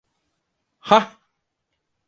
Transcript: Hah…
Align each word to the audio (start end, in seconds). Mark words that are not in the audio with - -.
Hah… 0.79 1.17